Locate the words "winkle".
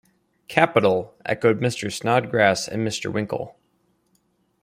3.13-3.55